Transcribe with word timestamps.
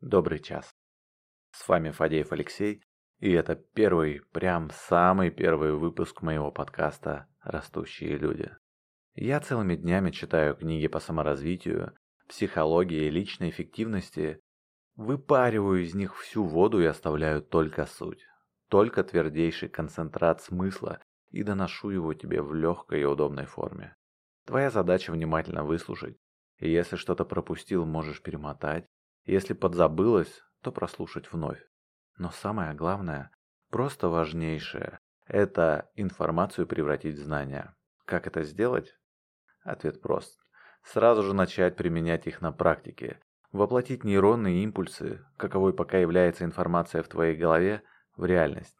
Добрый 0.00 0.38
час. 0.38 0.70
С 1.50 1.66
вами 1.66 1.90
Фадеев 1.90 2.30
Алексей, 2.30 2.84
и 3.18 3.32
это 3.32 3.56
первый, 3.56 4.20
прям 4.30 4.70
самый 4.70 5.32
первый 5.32 5.74
выпуск 5.74 6.22
моего 6.22 6.52
подкаста 6.52 7.26
«Растущие 7.42 8.16
люди». 8.16 8.48
Я 9.16 9.40
целыми 9.40 9.74
днями 9.74 10.12
читаю 10.12 10.54
книги 10.54 10.86
по 10.86 11.00
саморазвитию, 11.00 11.98
психологии 12.28 13.10
личной 13.10 13.50
эффективности, 13.50 14.40
выпариваю 14.94 15.82
из 15.82 15.96
них 15.96 16.16
всю 16.16 16.44
воду 16.44 16.80
и 16.80 16.86
оставляю 16.86 17.42
только 17.42 17.84
суть, 17.84 18.24
только 18.68 19.02
твердейший 19.02 19.68
концентрат 19.68 20.40
смысла 20.40 21.00
и 21.30 21.42
доношу 21.42 21.90
его 21.90 22.14
тебе 22.14 22.40
в 22.40 22.54
легкой 22.54 23.00
и 23.00 23.04
удобной 23.04 23.46
форме. 23.46 23.96
Твоя 24.46 24.70
задача 24.70 25.10
внимательно 25.10 25.64
выслушать, 25.64 26.16
и 26.58 26.70
если 26.70 26.94
что-то 26.94 27.24
пропустил, 27.24 27.84
можешь 27.84 28.22
перемотать, 28.22 28.86
если 29.32 29.54
подзабылось, 29.54 30.42
то 30.62 30.72
прослушать 30.72 31.32
вновь. 31.32 31.62
Но 32.16 32.30
самое 32.30 32.74
главное, 32.74 33.30
просто 33.70 34.08
важнейшее, 34.08 34.98
это 35.26 35.90
информацию 35.94 36.66
превратить 36.66 37.18
в 37.18 37.22
знания. 37.22 37.76
Как 38.04 38.26
это 38.26 38.42
сделать? 38.42 38.96
Ответ 39.62 40.00
прост. 40.00 40.40
Сразу 40.82 41.22
же 41.22 41.34
начать 41.34 41.76
применять 41.76 42.26
их 42.26 42.40
на 42.40 42.52
практике. 42.52 43.20
Воплотить 43.52 44.04
нейронные 44.04 44.62
импульсы, 44.64 45.24
каковой 45.36 45.74
пока 45.74 45.98
является 45.98 46.44
информация 46.44 47.02
в 47.02 47.08
твоей 47.08 47.36
голове, 47.36 47.82
в 48.16 48.24
реальность. 48.24 48.78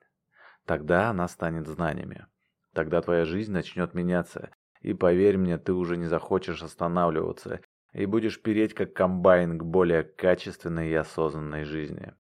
Тогда 0.65 1.11
она 1.11 1.28
станет 1.28 1.67
знаниями. 1.67 2.27
Тогда 2.75 3.03
твоя 3.03 3.25
жизнь 3.25 3.53
начнет 3.53 3.95
меняться, 3.95 4.51
и 4.80 4.95
поверь 4.95 5.37
мне, 5.37 5.59
ты 5.59 5.73
уже 5.73 5.97
не 5.97 6.06
захочешь 6.06 6.62
останавливаться 6.62 7.61
и 7.92 8.06
будешь 8.06 8.41
переть 8.42 8.74
как 8.74 8.92
комбайн 8.92 9.59
к 9.59 9.65
более 9.65 10.02
качественной 10.02 10.91
и 10.91 10.95
осознанной 10.95 11.65
жизни. 11.65 12.14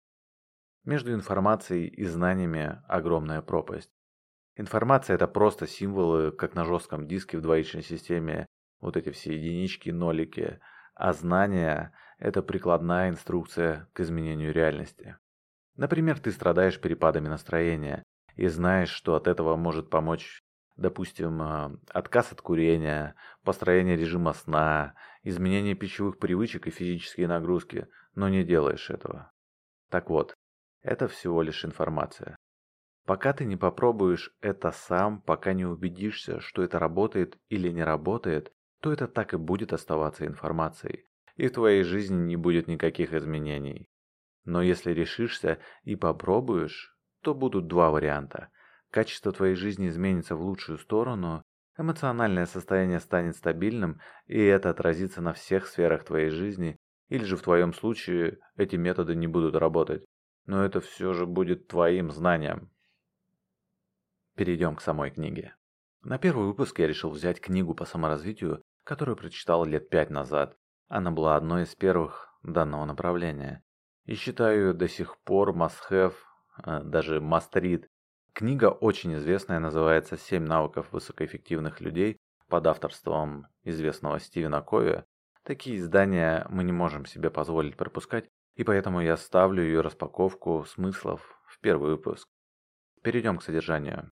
Между 0.83 1.13
информацией 1.13 1.87
и 1.87 2.05
знаниями 2.05 2.81
огромная 2.87 3.41
пропасть. 3.41 3.91
Информация 4.55 5.15
это 5.15 5.27
просто 5.27 5.67
символы, 5.67 6.31
как 6.31 6.53
на 6.55 6.63
жестком 6.63 7.07
диске 7.07 7.37
в 7.37 7.41
двоичной 7.41 7.81
системе, 7.81 8.45
вот 8.79 8.95
эти 8.95 9.09
все 9.09 9.35
единички, 9.35 9.89
нолики, 9.89 10.59
а 10.93 11.11
знания 11.13 11.93
это 12.19 12.41
прикладная 12.41 13.09
инструкция 13.09 13.89
к 13.93 13.99
изменению 13.99 14.53
реальности. 14.53 15.17
Например, 15.75 16.19
ты 16.19 16.31
страдаешь 16.31 16.79
перепадами 16.79 17.27
настроения 17.27 18.03
и 18.35 18.47
знаешь, 18.47 18.89
что 18.89 19.15
от 19.15 19.27
этого 19.27 19.55
может 19.57 19.89
помочь 19.89 20.39
допустим, 20.77 21.41
а, 21.41 21.71
отказ 21.89 22.31
от 22.31 22.41
курения, 22.41 23.15
построение 23.43 23.95
режима 23.95 24.33
сна, 24.33 24.95
изменение 25.23 25.75
пищевых 25.75 26.19
привычек 26.19 26.67
и 26.67 26.71
физические 26.71 27.27
нагрузки, 27.27 27.87
но 28.13 28.29
не 28.29 28.43
делаешь 28.43 28.89
этого. 28.89 29.31
Так 29.89 30.09
вот, 30.09 30.33
это 30.81 31.07
всего 31.07 31.41
лишь 31.41 31.65
информация. 31.65 32.35
Пока 33.05 33.33
ты 33.33 33.45
не 33.45 33.55
попробуешь 33.55 34.35
это 34.41 34.71
сам, 34.71 35.21
пока 35.21 35.53
не 35.53 35.65
убедишься, 35.65 36.39
что 36.39 36.63
это 36.63 36.79
работает 36.79 37.37
или 37.49 37.69
не 37.69 37.83
работает, 37.83 38.51
то 38.81 38.91
это 38.91 39.07
так 39.07 39.33
и 39.33 39.37
будет 39.37 39.73
оставаться 39.73 40.25
информацией, 40.25 41.05
и 41.35 41.47
в 41.47 41.53
твоей 41.53 41.83
жизни 41.83 42.15
не 42.15 42.35
будет 42.35 42.67
никаких 42.67 43.13
изменений. 43.13 43.89
Но 44.43 44.61
если 44.61 44.91
решишься 44.91 45.59
и 45.83 45.95
попробуешь, 45.95 46.95
то 47.21 47.33
будут 47.33 47.67
два 47.67 47.89
варианта– 47.89 48.49
Качество 48.95 49.33
твоей 49.33 49.55
жизни 49.55 49.89
изменится 49.89 50.37
в 50.37 50.41
лучшую 50.41 50.77
сторону, 50.77 51.43
эмоциональное 51.77 52.45
состояние 52.45 53.01
станет 53.01 53.35
стабильным, 53.35 53.99
и 54.25 54.41
это 54.41 54.69
отразится 54.69 55.21
на 55.21 55.33
всех 55.33 55.67
сферах 55.67 56.05
твоей 56.05 56.29
жизни, 56.29 56.77
или 57.09 57.25
же 57.25 57.35
в 57.35 57.41
твоем 57.41 57.73
случае 57.73 58.39
эти 58.55 58.77
методы 58.77 59.13
не 59.13 59.27
будут 59.27 59.57
работать. 59.57 60.05
Но 60.45 60.63
это 60.63 60.79
все 60.79 61.11
же 61.11 61.25
будет 61.25 61.67
твоим 61.67 62.09
знанием. 62.09 62.71
Перейдем 64.37 64.77
к 64.77 64.81
самой 64.81 65.11
книге. 65.11 65.57
На 66.01 66.17
первый 66.17 66.47
выпуск 66.47 66.79
я 66.79 66.87
решил 66.87 67.09
взять 67.09 67.41
книгу 67.41 67.75
по 67.75 67.83
саморазвитию, 67.83 68.61
которую 68.85 69.17
прочитал 69.17 69.65
лет 69.65 69.89
пять 69.89 70.09
назад. 70.09 70.55
Она 70.87 71.11
была 71.11 71.35
одной 71.35 71.63
из 71.63 71.75
первых 71.75 72.33
данного 72.43 72.85
направления. 72.85 73.61
И 74.05 74.15
считаю 74.15 74.73
до 74.73 74.87
сих 74.87 75.17
пор 75.23 75.53
must-have, 75.53 76.13
э, 76.63 76.81
даже 76.85 77.17
must-read 77.17 77.87
Книга 78.35 78.65
очень 78.65 79.15
известная, 79.15 79.59
называется 79.59 80.17
«Семь 80.17 80.43
навыков 80.43 80.91
высокоэффективных 80.91 81.79
людей» 81.79 82.17
под 82.49 82.67
авторством 82.67 83.47
известного 83.63 84.19
Стивена 84.19 84.61
Кови. 84.61 85.05
Такие 85.43 85.77
издания 85.77 86.45
мы 86.49 86.65
не 86.65 86.73
можем 86.73 87.05
себе 87.05 87.29
позволить 87.29 87.77
пропускать, 87.77 88.27
и 88.55 88.65
поэтому 88.65 88.99
я 88.99 89.15
ставлю 89.15 89.63
ее 89.63 89.79
распаковку 89.79 90.65
смыслов 90.65 91.21
в 91.47 91.61
первый 91.61 91.91
выпуск. 91.91 92.27
Перейдем 93.03 93.37
к 93.37 93.43
содержанию. 93.43 94.11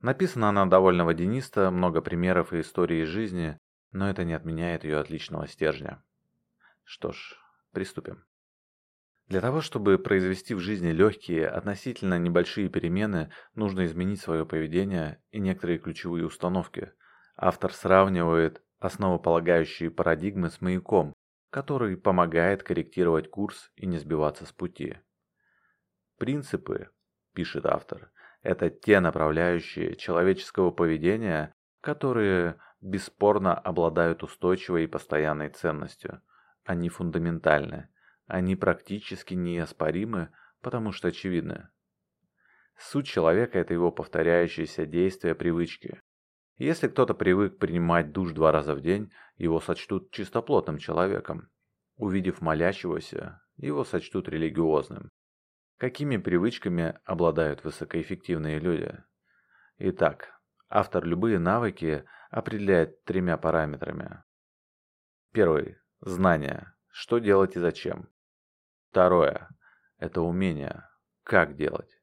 Написана 0.00 0.48
она 0.48 0.64
довольно 0.64 1.04
водянисто, 1.04 1.70
много 1.70 2.00
примеров 2.00 2.54
и 2.54 2.60
историй 2.62 3.02
из 3.02 3.08
жизни, 3.08 3.58
но 3.92 4.08
это 4.08 4.24
не 4.24 4.32
отменяет 4.32 4.82
ее 4.84 4.98
отличного 4.98 5.46
стержня. 5.46 6.02
Что 6.84 7.12
ж, 7.12 7.38
приступим. 7.72 8.24
Для 9.28 9.40
того, 9.40 9.60
чтобы 9.60 9.98
произвести 9.98 10.54
в 10.54 10.60
жизни 10.60 10.90
легкие, 10.90 11.48
относительно 11.48 12.16
небольшие 12.18 12.68
перемены, 12.68 13.32
нужно 13.54 13.84
изменить 13.86 14.20
свое 14.20 14.46
поведение 14.46 15.20
и 15.30 15.40
некоторые 15.40 15.78
ключевые 15.78 16.24
установки. 16.24 16.92
Автор 17.36 17.72
сравнивает 17.72 18.62
основополагающие 18.78 19.90
парадигмы 19.90 20.50
с 20.50 20.60
маяком, 20.60 21.12
который 21.50 21.96
помогает 21.96 22.62
корректировать 22.62 23.28
курс 23.28 23.72
и 23.74 23.86
не 23.86 23.98
сбиваться 23.98 24.46
с 24.46 24.52
пути. 24.52 24.98
Принципы, 26.18 26.90
пишет 27.34 27.66
автор, 27.66 28.12
это 28.42 28.70
те 28.70 29.00
направляющие 29.00 29.96
человеческого 29.96 30.70
поведения, 30.70 31.52
которые 31.80 32.60
бесспорно 32.80 33.54
обладают 33.54 34.22
устойчивой 34.22 34.84
и 34.84 34.86
постоянной 34.86 35.48
ценностью. 35.48 36.22
Они 36.64 36.88
фундаментальны. 36.88 37.88
Они 38.26 38.56
практически 38.56 39.34
неоспоримы, 39.34 40.30
потому 40.60 40.92
что 40.92 41.08
очевидны. 41.08 41.68
Суть 42.76 43.06
человека– 43.06 43.58
это 43.60 43.72
его 43.72 43.90
повторяющиеся 43.92 44.84
действия, 44.84 45.34
привычки. 45.34 46.02
Если 46.58 46.88
кто-то 46.88 47.14
привык 47.14 47.58
принимать 47.58 48.12
душ 48.12 48.32
два 48.32 48.50
раза 48.50 48.74
в 48.74 48.80
день, 48.80 49.12
его 49.36 49.60
сочтут 49.60 50.10
чистоплотным 50.10 50.78
человеком. 50.78 51.50
Увидев 51.96 52.40
молящегося, 52.40 53.40
его 53.56 53.84
сочтут 53.84 54.28
религиозным. 54.28 55.10
Какими 55.78 56.16
привычками 56.16 56.98
обладают 57.04 57.62
высокоэффективные 57.64 58.58
люди? 58.58 58.92
Итак, 59.78 60.40
автор 60.68 61.04
любые 61.04 61.38
навыки 61.38 62.04
определяет 62.30 63.04
тремя 63.04 63.36
параметрами. 63.36 64.22
Первый– 65.32 65.76
знание. 66.00 66.72
Что 66.88 67.18
делать 67.18 67.56
и 67.56 67.60
зачем. 67.60 68.08
Второе– 68.96 69.50
это 69.98 70.22
умение, 70.22 70.88
как 71.22 71.54
делать. 71.54 72.00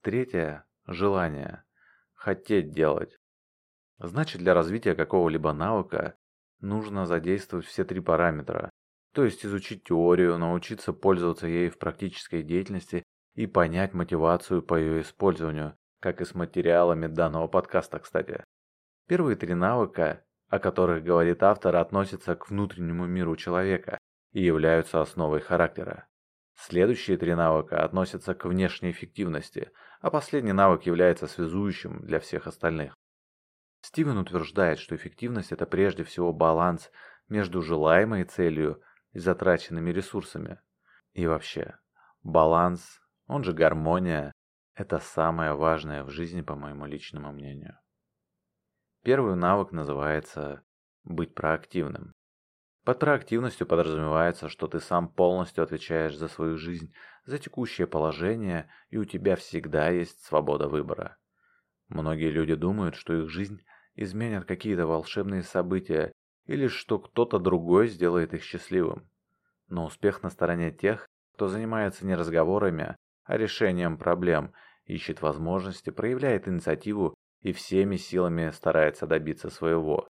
Третье– 0.00 0.64
желание, 0.88 1.62
хотеть 2.14 2.72
делать. 2.72 3.16
Значит, 3.98 4.40
для 4.40 4.52
развития 4.52 4.96
какого-либо 4.96 5.52
навыка 5.52 6.16
нужно 6.58 7.06
задействовать 7.06 7.64
все 7.66 7.84
три 7.84 8.00
параметра, 8.00 8.70
то 9.14 9.24
есть 9.24 9.46
изучить 9.46 9.84
теорию, 9.84 10.36
научиться 10.36 10.92
пользоваться 10.92 11.46
ею 11.46 11.70
в 11.70 11.78
практической 11.78 12.42
деятельности 12.42 13.04
и 13.36 13.46
понять 13.46 13.94
мотивацию 13.94 14.62
по 14.62 14.74
ее 14.74 15.02
использованию, 15.02 15.76
как 16.00 16.20
и 16.20 16.24
с 16.24 16.34
материалами 16.34 17.06
данного 17.06 17.46
подкаста, 17.46 18.00
кстати. 18.00 18.42
Первые 19.06 19.36
три 19.36 19.54
навыка, 19.54 20.24
о 20.48 20.58
которых 20.58 21.04
говорит 21.04 21.44
автор, 21.44 21.76
относятся 21.76 22.34
к 22.34 22.50
внутреннему 22.50 23.06
миру 23.06 23.36
человека 23.36 23.96
и 24.32 24.42
являются 24.42 25.00
основой 25.00 25.38
характера. 25.38 26.08
Следующие 26.54 27.16
три 27.16 27.34
навыка 27.34 27.84
относятся 27.84 28.34
к 28.34 28.44
внешней 28.44 28.90
эффективности, 28.90 29.72
а 30.00 30.10
последний 30.10 30.52
навык 30.52 30.82
является 30.84 31.26
связующим 31.26 32.04
для 32.06 32.20
всех 32.20 32.46
остальных. 32.46 32.94
Стивен 33.80 34.18
утверждает, 34.18 34.78
что 34.78 34.94
эффективность– 34.94 35.52
это 35.52 35.66
прежде 35.66 36.04
всего 36.04 36.32
баланс 36.32 36.90
между 37.28 37.62
желаемой 37.62 38.24
целью 38.24 38.80
и 39.12 39.18
затраченными 39.18 39.90
ресурсами. 39.90 40.60
И 41.12 41.26
вообще, 41.26 41.78
баланс, 42.22 43.00
он 43.26 43.42
же 43.42 43.52
гармония, 43.52 44.32
это 44.74 44.98
самое 44.98 45.54
важное 45.54 46.04
в 46.04 46.10
жизни, 46.10 46.42
по 46.42 46.54
моему 46.54 46.86
личному 46.86 47.32
мнению. 47.32 47.78
Первый 49.02 49.34
навык 49.34 49.72
называется 49.72 50.62
«быть 51.02 51.34
проактивным». 51.34 52.14
Под 52.84 52.98
проактивностью 52.98 53.66
подразумевается, 53.66 54.48
что 54.48 54.66
ты 54.66 54.80
сам 54.80 55.08
полностью 55.08 55.62
отвечаешь 55.62 56.16
за 56.16 56.26
свою 56.26 56.56
жизнь, 56.58 56.92
за 57.24 57.38
текущее 57.38 57.86
положение, 57.86 58.68
и 58.90 58.96
у 58.96 59.04
тебя 59.04 59.36
всегда 59.36 59.90
есть 59.90 60.24
свобода 60.24 60.68
выбора. 60.68 61.16
Многие 61.88 62.30
люди 62.30 62.54
думают, 62.54 62.96
что 62.96 63.14
их 63.14 63.30
жизнь 63.30 63.62
изменят 63.94 64.46
какие-то 64.46 64.86
волшебные 64.86 65.42
события, 65.42 66.10
или 66.46 66.66
что 66.66 66.98
кто-то 66.98 67.38
другой 67.38 67.86
сделает 67.86 68.34
их 68.34 68.42
счастливым. 68.42 69.08
Но 69.68 69.84
успех 69.84 70.24
на 70.24 70.30
стороне 70.30 70.72
тех, 70.72 71.06
кто 71.34 71.46
занимается 71.46 72.04
не 72.04 72.16
разговорами, 72.16 72.96
а 73.24 73.36
решением 73.36 73.96
проблем, 73.96 74.52
ищет 74.86 75.22
возможности, 75.22 75.90
проявляет 75.90 76.48
инициативу 76.48 77.14
и 77.42 77.52
всеми 77.52 77.96
силами 77.96 78.50
старается 78.50 79.06
добиться 79.06 79.50
своего. 79.50 80.08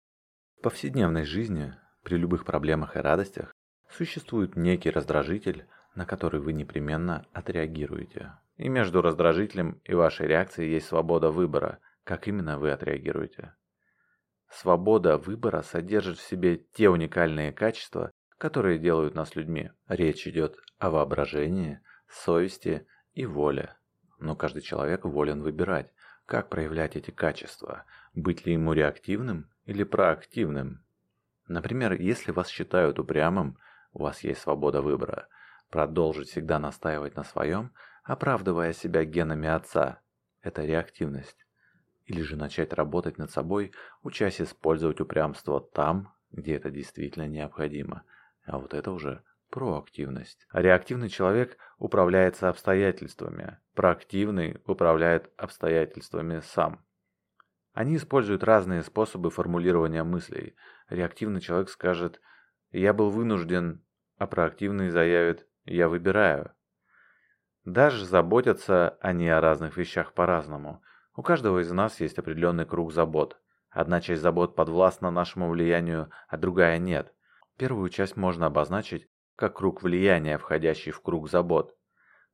В 0.57 0.63
повседневной 0.63 1.23
жизни, 1.23 1.73
при 2.07 2.15
любых 2.15 2.45
проблемах 2.45 2.95
и 2.95 2.99
радостях, 2.99 3.53
существует 3.89 4.55
некий 4.55 4.89
раздражитель, 4.89 5.65
на 5.93 6.05
который 6.05 6.39
вы 6.39 6.53
непременно 6.53 7.25
отреагируете. 7.33 8.31
И 8.55 8.69
между 8.69 9.01
раздражителем 9.01 9.81
и 9.83 9.93
вашей 9.93 10.25
реакцией 10.25 10.71
есть 10.71 10.87
свобода 10.87 11.31
выбора, 11.31 11.79
как 12.05 12.29
именно 12.29 12.59
вы 12.59 12.71
отреагируете. 12.71 13.55
Свобода 14.49 15.17
выбора 15.17 15.61
содержит 15.63 16.17
в 16.17 16.25
себе 16.25 16.55
те 16.71 16.87
уникальные 16.87 17.51
качества, 17.51 18.09
которые 18.37 18.79
делают 18.79 19.13
нас 19.13 19.35
людьми. 19.35 19.71
Речь 19.89 20.25
идет 20.27 20.57
о 20.79 20.91
воображении, 20.91 21.81
совести 22.07 22.87
и 23.15 23.25
воле. 23.25 23.75
Но 24.17 24.37
каждый 24.37 24.61
человек 24.61 25.03
волен 25.03 25.41
выбирать, 25.41 25.91
как 26.25 26.47
проявлять 26.47 26.95
эти 26.95 27.11
качества, 27.11 27.83
быть 28.15 28.45
ли 28.45 28.53
ему 28.53 28.71
реактивным 28.71 29.49
или 29.65 29.83
проактивным. 29.83 30.86
Например, 31.47 31.93
если 31.93 32.31
вас 32.31 32.49
считают 32.49 32.99
упрямым, 32.99 33.57
у 33.93 34.03
вас 34.03 34.23
есть 34.23 34.41
свобода 34.41 34.81
выбора. 34.81 35.27
Продолжить 35.69 36.29
всегда 36.29 36.59
настаивать 36.59 37.15
на 37.15 37.23
своем, 37.23 37.73
оправдывая 38.03 38.73
себя 38.73 39.05
генами 39.05 39.47
отца– 39.47 40.01
это 40.41 40.65
реактивность. 40.65 41.45
Или 42.05 42.21
же 42.21 42.37
начать 42.37 42.73
работать 42.73 43.17
над 43.17 43.31
собой, 43.31 43.73
учась 44.01 44.39
использовать 44.39 45.01
упрямство 45.01 45.59
там, 45.59 46.13
где 46.31 46.55
это 46.55 46.69
действительно 46.69 47.27
необходимо. 47.27 48.03
А 48.45 48.59
вот 48.59 48.73
это 48.73 48.91
уже 48.91 49.23
проактивность. 49.49 50.47
Реактивный 50.53 51.09
человек 51.09 51.57
управляется 51.77 52.49
обстоятельствами, 52.49 53.57
проактивный 53.73 54.61
управляет 54.65 55.31
обстоятельствами 55.37 56.41
сам. 56.41 56.85
Они 57.77 57.97
используют 57.97 58.43
разные 58.43 58.81
способы 58.81 59.29
формулирования 59.29 60.03
мыслей. 60.03 60.55
Реактивный 60.89 61.41
человек 61.41 61.69
скажет 61.69 62.19
«я 62.71 62.91
был 62.91 63.11
вынужден», 63.11 63.85
а 64.17 64.25
проактивный 64.25 64.89
заявит 64.89 65.47
«я 65.63 65.87
выбираю». 65.87 66.53
Даже 67.65 68.03
заботятся 68.03 68.97
они 68.99 69.29
о 69.29 69.41
разных 69.41 69.77
вещах 69.77 70.13
по-разному. 70.13 70.81
У 71.15 71.21
каждого 71.21 71.59
из 71.59 71.71
нас 71.71 71.99
есть 71.99 72.17
определенный 72.17 72.65
круг 72.65 72.91
забот. 72.91 73.39
Одна 73.69 74.01
часть 74.01 74.23
забот 74.23 74.55
подвластна 74.55 75.11
нашему 75.11 75.47
влиянию, 75.47 76.09
а 76.29 76.37
другая 76.37 76.79
нет. 76.79 77.13
Первую 77.57 77.89
часть 77.89 78.17
можно 78.17 78.47
обозначить 78.47 79.07
как 79.35 79.55
круг 79.55 79.83
влияния, 79.83 80.39
входящий 80.39 80.91
в 80.91 80.99
круг 81.01 81.29
забот. 81.29 81.77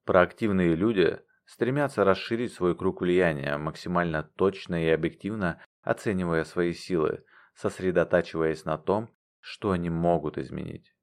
Проактивные 0.05 0.73
люди 0.73 1.19
стремятся 1.45 2.03
расширить 2.03 2.53
свой 2.53 2.75
круг 2.75 3.01
влияния, 3.01 3.57
максимально 3.57 4.23
точно 4.23 4.83
и 4.83 4.89
объективно 4.89 5.61
оценивая 5.81 6.43
свои 6.43 6.73
силы, 6.73 7.23
сосредотачиваясь 7.55 8.65
на 8.65 8.77
том, 8.77 9.09
что 9.39 9.71
они 9.71 9.89
могут 9.89 10.37
изменить. 10.37 10.93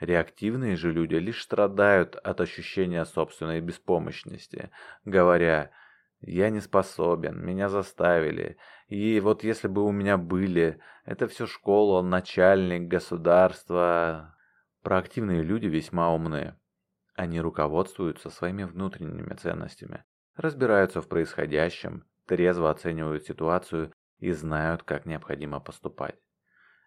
Реактивные 0.00 0.76
же 0.76 0.90
люди 0.92 1.14
лишь 1.14 1.42
страдают 1.42 2.16
от 2.16 2.40
ощущения 2.40 3.04
собственной 3.04 3.60
беспомощности, 3.60 4.70
говоря 5.04 5.70
«я 6.20 6.50
не 6.50 6.60
способен, 6.60 7.44
меня 7.44 7.68
заставили, 7.68 8.56
и 8.88 9.20
вот 9.20 9.44
если 9.44 9.68
бы 9.68 9.84
у 9.84 9.92
меня 9.92 10.16
были, 10.16 10.80
это 11.04 11.28
все 11.28 11.46
школа, 11.46 12.02
начальник, 12.02 12.88
государство, 12.88 14.32
Проактивные 14.82 15.42
люди 15.42 15.66
весьма 15.66 16.12
умны. 16.12 16.56
Они 17.14 17.40
руководствуются 17.40 18.30
своими 18.30 18.64
внутренними 18.64 19.34
ценностями, 19.34 20.04
разбираются 20.34 21.02
в 21.02 21.08
происходящем, 21.08 22.04
трезво 22.26 22.70
оценивают 22.70 23.24
ситуацию 23.24 23.92
и 24.18 24.32
знают, 24.32 24.82
как 24.82 25.04
необходимо 25.04 25.60
поступать. 25.60 26.18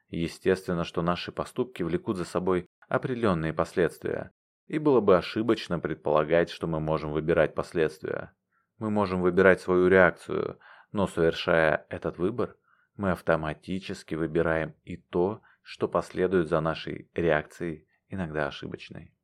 Естественно, 0.10 0.84
что 0.84 1.02
наши 1.02 1.32
поступки 1.32 1.84
влекут 1.84 2.18
за 2.18 2.26
собой 2.26 2.68
определенные 2.88 3.54
последствия, 3.54 4.32
и 4.68 4.80
было 4.80 5.02
бы 5.02 5.18
ошибочно 5.18 5.80
предполагать, 5.80 6.50
что 6.50 6.68
мы 6.68 6.80
можем 6.80 7.12
выбирать 7.12 7.54
последствия. 7.54 8.34
Мы 8.78 8.90
можем 8.90 9.22
выбирать 9.22 9.62
свою 9.62 9.88
реакцию, 9.88 10.60
но 10.92 11.08
совершая 11.08 11.86
этот 11.90 12.18
выбор, 12.18 12.56
мы 12.96 13.12
автоматически 13.12 14.16
выбираем 14.16 14.74
и 14.84 14.98
то, 14.98 15.42
что 15.62 15.88
последует 15.88 16.48
за 16.48 16.62
нашей 16.62 17.10
реакцией, 17.14 17.88
иногда 18.08 18.48
ошибочной. 18.48 19.15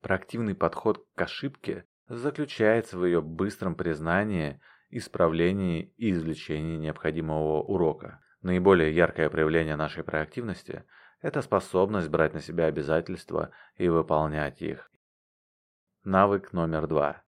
Проактивный 0.00 0.54
подход 0.54 1.06
к 1.14 1.22
ошибке 1.22 1.86
заключается 2.08 2.98
в 2.98 3.04
ее 3.04 3.20
быстром 3.20 3.74
признании, 3.74 4.60
исправлении 4.88 5.92
и 5.96 6.10
извлечении 6.10 6.76
необходимого 6.76 7.62
урока. 7.62 8.20
Наиболее 8.42 8.94
яркое 8.94 9.28
проявление 9.28 9.76
нашей 9.76 10.02
проактивности– 10.02 10.84
это 11.20 11.42
способность 11.42 12.08
брать 12.08 12.32
на 12.32 12.40
себя 12.40 12.66
обязательства 12.66 13.50
и 13.76 13.88
выполнять 13.88 14.62
их. 14.62 14.90
Навык 16.02 16.54
номер 16.54 16.86
два. 16.86 17.22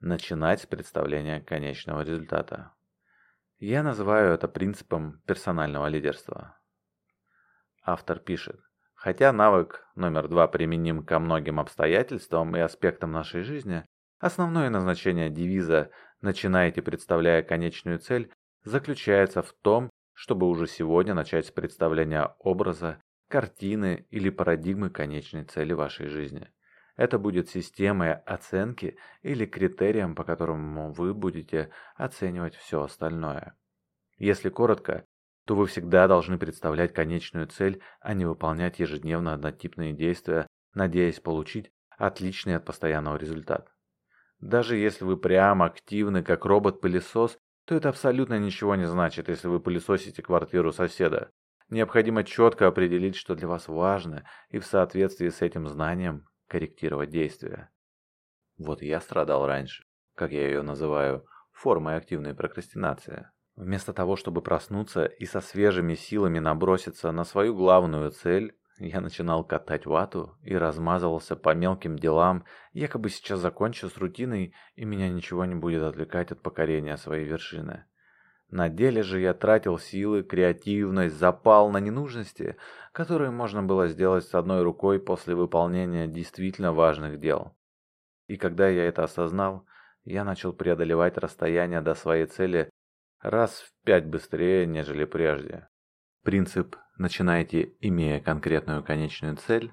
Начинать 0.00 0.62
с 0.62 0.66
представления 0.66 1.40
конечного 1.40 2.02
результата. 2.02 2.74
Я 3.58 3.84
называю 3.84 4.34
это 4.34 4.48
принципом 4.48 5.22
персонального 5.24 5.86
лидерства. 5.86 6.58
Автор 7.82 8.18
пишет, 8.18 8.60
хотя 9.06 9.30
навык 9.30 9.86
номер 9.94 10.26
два 10.26 10.48
применим 10.48 11.04
ко 11.04 11.20
многим 11.20 11.60
обстоятельствам 11.60 12.56
и 12.56 12.58
аспектам 12.58 13.12
нашей 13.12 13.42
жизни, 13.42 13.84
основное 14.18 14.68
назначение 14.68 15.30
девиза 15.30 15.92
«начинайте, 16.22 16.82
представляя 16.82 17.44
конечную 17.44 18.00
цель» 18.00 18.32
заключается 18.64 19.42
в 19.42 19.52
том, 19.62 19.90
чтобы 20.12 20.48
уже 20.48 20.66
сегодня 20.66 21.14
начать 21.14 21.46
с 21.46 21.52
представления 21.52 22.34
образа, 22.40 23.00
картины 23.28 24.08
или 24.10 24.28
парадигмы 24.28 24.90
конечной 24.90 25.44
цели 25.44 25.72
вашей 25.72 26.08
жизни. 26.08 26.50
Это 26.96 27.20
будет 27.20 27.48
системой 27.48 28.12
оценки 28.12 28.96
или 29.22 29.46
критерием, 29.46 30.16
по 30.16 30.24
которому 30.24 30.90
вы 30.90 31.14
будете 31.14 31.70
оценивать 31.94 32.56
все 32.56 32.82
остальное. 32.82 33.54
Если 34.18 34.48
коротко, 34.48 35.06
то 35.46 35.54
вы 35.54 35.66
всегда 35.66 36.08
должны 36.08 36.38
представлять 36.38 36.92
конечную 36.92 37.46
цель, 37.46 37.80
а 38.00 38.14
не 38.14 38.24
выполнять 38.24 38.80
ежедневно 38.80 39.32
однотипные 39.32 39.92
действия, 39.92 40.46
надеясь 40.74 41.20
получить 41.20 41.70
отличный 41.96 42.56
от 42.56 42.64
постоянного 42.64 43.16
результат. 43.16 43.72
Даже 44.40 44.76
если 44.76 45.04
вы 45.04 45.16
прямо 45.16 45.66
активны, 45.66 46.22
как 46.22 46.44
робот-пылесос, 46.44 47.38
то 47.64 47.74
это 47.74 47.88
абсолютно 47.88 48.38
ничего 48.38 48.74
не 48.74 48.86
значит, 48.86 49.28
если 49.28 49.48
вы 49.48 49.60
пылесосите 49.60 50.20
квартиру 50.20 50.72
соседа. 50.72 51.30
Необходимо 51.68 52.22
четко 52.22 52.66
определить, 52.66 53.16
что 53.16 53.34
для 53.34 53.48
вас 53.48 53.68
важно, 53.68 54.28
и 54.50 54.58
в 54.58 54.66
соответствии 54.66 55.28
с 55.28 55.42
этим 55.42 55.66
знанием 55.68 56.26
корректировать 56.48 57.10
действия. 57.10 57.70
Вот 58.58 58.82
я 58.82 59.00
страдал 59.00 59.46
раньше, 59.46 59.84
как 60.14 60.32
я 60.32 60.46
ее 60.46 60.62
называю, 60.62 61.26
формой 61.52 61.96
активной 61.96 62.34
прокрастинации. 62.34 63.30
Вместо 63.56 63.94
того, 63.94 64.16
чтобы 64.16 64.42
проснуться 64.42 65.06
и 65.06 65.24
со 65.24 65.40
свежими 65.40 65.94
силами 65.94 66.38
наброситься 66.38 67.10
на 67.10 67.24
свою 67.24 67.56
главную 67.56 68.10
цель, 68.10 68.54
я 68.78 69.00
начинал 69.00 69.44
катать 69.44 69.86
вату 69.86 70.36
и 70.42 70.54
размазывался 70.54 71.36
по 71.36 71.54
мелким 71.54 71.98
делам, 71.98 72.44
якобы 72.74 73.08
сейчас 73.08 73.40
закончу 73.40 73.88
с 73.88 73.96
рутиной 73.96 74.54
и 74.74 74.84
меня 74.84 75.08
ничего 75.08 75.46
не 75.46 75.54
будет 75.54 75.82
отвлекать 75.82 76.32
от 76.32 76.42
покорения 76.42 76.98
своей 76.98 77.24
вершины. 77.24 77.86
На 78.50 78.68
деле 78.68 79.02
же 79.02 79.20
я 79.20 79.32
тратил 79.32 79.78
силы, 79.78 80.22
креативность, 80.22 81.16
запал 81.16 81.70
на 81.70 81.78
ненужности, 81.78 82.56
которые 82.92 83.30
можно 83.30 83.62
было 83.62 83.88
сделать 83.88 84.24
с 84.24 84.34
одной 84.34 84.62
рукой 84.62 85.00
после 85.00 85.34
выполнения 85.34 86.06
действительно 86.06 86.74
важных 86.74 87.18
дел. 87.18 87.56
И 88.28 88.36
когда 88.36 88.68
я 88.68 88.84
это 88.84 89.02
осознал, 89.04 89.64
я 90.04 90.22
начал 90.24 90.52
преодолевать 90.52 91.16
расстояние 91.16 91.80
до 91.80 91.94
своей 91.94 92.26
цели 92.26 92.70
раз 93.30 93.60
в 93.60 93.84
пять 93.84 94.06
быстрее, 94.06 94.66
нежели 94.66 95.04
прежде. 95.04 95.68
Принцип 96.22 96.76
«начинайте, 96.96 97.74
имея 97.80 98.20
конкретную 98.20 98.82
конечную 98.82 99.36
цель» 99.36 99.72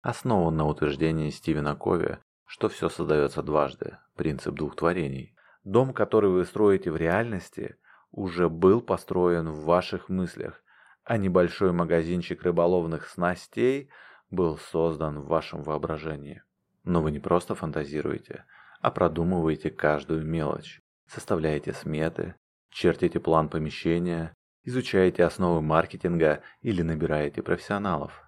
основан 0.00 0.56
на 0.56 0.66
утверждении 0.66 1.30
Стивена 1.30 1.76
Кови, 1.76 2.18
что 2.44 2.68
все 2.68 2.88
создается 2.88 3.42
дважды, 3.42 3.98
принцип 4.16 4.54
двух 4.54 4.76
творений. 4.76 5.34
Дом, 5.64 5.92
который 5.92 6.30
вы 6.30 6.44
строите 6.44 6.90
в 6.90 6.96
реальности, 6.96 7.76
уже 8.10 8.48
был 8.48 8.80
построен 8.80 9.48
в 9.48 9.64
ваших 9.64 10.08
мыслях, 10.08 10.62
а 11.04 11.16
небольшой 11.16 11.72
магазинчик 11.72 12.42
рыболовных 12.42 13.08
снастей 13.08 13.90
был 14.30 14.58
создан 14.58 15.20
в 15.20 15.28
вашем 15.28 15.62
воображении. 15.62 16.42
Но 16.84 17.00
вы 17.00 17.10
не 17.10 17.20
просто 17.20 17.54
фантазируете, 17.54 18.44
а 18.80 18.90
продумываете 18.90 19.70
каждую 19.70 20.26
мелочь, 20.26 20.80
составляете 21.06 21.72
сметы, 21.72 22.34
чертите 22.72 23.20
план 23.20 23.48
помещения, 23.48 24.34
изучаете 24.64 25.24
основы 25.24 25.62
маркетинга 25.62 26.42
или 26.60 26.82
набираете 26.82 27.42
профессионалов. 27.42 28.22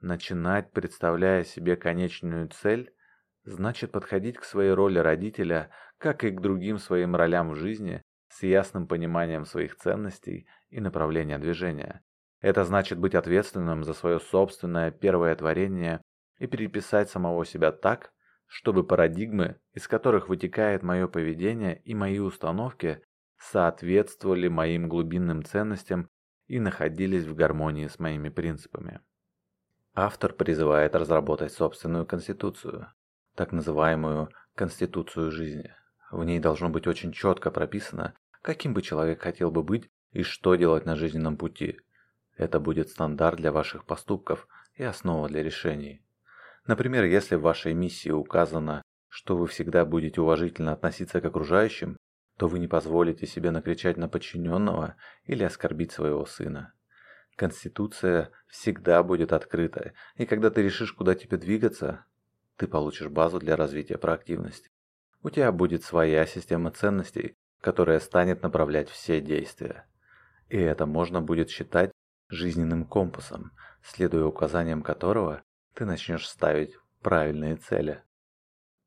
Начинать, 0.00 0.72
представляя 0.72 1.44
себе 1.44 1.76
конечную 1.76 2.48
цель, 2.48 2.92
значит 3.44 3.92
подходить 3.92 4.38
к 4.38 4.44
своей 4.44 4.72
роли 4.72 4.98
родителя, 4.98 5.70
как 5.98 6.24
и 6.24 6.30
к 6.30 6.40
другим 6.40 6.78
своим 6.78 7.14
ролям 7.14 7.50
в 7.50 7.56
жизни, 7.56 8.02
с 8.28 8.42
ясным 8.42 8.86
пониманием 8.88 9.44
своих 9.44 9.76
ценностей 9.76 10.46
и 10.70 10.80
направления 10.80 11.38
движения. 11.38 12.02
Это 12.40 12.64
значит 12.64 12.98
быть 12.98 13.14
ответственным 13.14 13.84
за 13.84 13.94
свое 13.94 14.18
собственное 14.18 14.90
первое 14.90 15.34
творение 15.36 16.02
и 16.38 16.46
переписать 16.46 17.08
самого 17.08 17.44
себя 17.46 17.70
так, 17.72 18.12
чтобы 18.46 18.84
парадигмы, 18.84 19.56
из 19.72 19.88
которых 19.88 20.28
вытекает 20.28 20.82
мое 20.82 21.06
поведение 21.06 21.80
и 21.84 21.94
мои 21.94 22.18
установки, 22.18 23.02
соответствовали 23.50 24.48
моим 24.48 24.88
глубинным 24.88 25.44
ценностям 25.44 26.08
и 26.46 26.58
находились 26.58 27.24
в 27.24 27.34
гармонии 27.34 27.86
с 27.86 27.98
моими 27.98 28.28
принципами. 28.28 29.00
Автор 29.94 30.32
призывает 30.32 30.94
разработать 30.94 31.52
собственную 31.52 32.06
конституцию, 32.06 32.88
так 33.34 33.52
называемую 33.52 34.30
конституцию 34.54 35.30
жизни. 35.30 35.72
В 36.10 36.24
ней 36.24 36.40
должно 36.40 36.68
быть 36.68 36.86
очень 36.86 37.12
четко 37.12 37.50
прописано, 37.50 38.14
каким 38.42 38.74
бы 38.74 38.82
человек 38.82 39.22
хотел 39.22 39.50
бы 39.50 39.62
быть 39.62 39.88
и 40.12 40.22
что 40.22 40.54
делать 40.54 40.86
на 40.86 40.96
жизненном 40.96 41.36
пути. 41.36 41.78
Это 42.36 42.60
будет 42.60 42.88
стандарт 42.88 43.36
для 43.36 43.52
ваших 43.52 43.84
поступков 43.84 44.48
и 44.74 44.82
основа 44.82 45.28
для 45.28 45.42
решений. 45.42 46.04
Например, 46.66 47.04
если 47.04 47.36
в 47.36 47.42
вашей 47.42 47.74
миссии 47.74 48.10
указано, 48.10 48.82
что 49.08 49.36
вы 49.36 49.46
всегда 49.46 49.84
будете 49.84 50.20
уважительно 50.20 50.72
относиться 50.72 51.20
к 51.20 51.24
окружающим, 51.24 51.96
то 52.36 52.48
вы 52.48 52.58
не 52.58 52.68
позволите 52.68 53.26
себе 53.26 53.50
накричать 53.50 53.96
на 53.96 54.08
подчиненного 54.08 54.96
или 55.24 55.44
оскорбить 55.44 55.92
своего 55.92 56.26
сына. 56.26 56.72
Конституция 57.36 58.30
всегда 58.48 59.02
будет 59.02 59.32
открыта, 59.32 59.92
и 60.16 60.26
когда 60.26 60.50
ты 60.50 60.62
решишь, 60.62 60.92
куда 60.92 61.14
тебе 61.14 61.36
двигаться, 61.36 62.04
ты 62.56 62.68
получишь 62.68 63.08
базу 63.08 63.38
для 63.38 63.56
развития 63.56 63.98
проактивности. 63.98 64.70
У 65.22 65.30
тебя 65.30 65.50
будет 65.52 65.82
своя 65.82 66.26
система 66.26 66.70
ценностей, 66.70 67.34
которая 67.60 67.98
станет 67.98 68.42
направлять 68.42 68.88
все 68.88 69.20
действия. 69.20 69.86
И 70.48 70.58
это 70.58 70.86
можно 70.86 71.20
будет 71.20 71.50
считать 71.50 71.90
жизненным 72.28 72.84
компасом, 72.84 73.52
следуя 73.82 74.26
указаниям 74.26 74.82
которого 74.82 75.42
ты 75.74 75.84
начнешь 75.84 76.28
ставить 76.28 76.76
правильные 77.02 77.56
цели. 77.56 78.02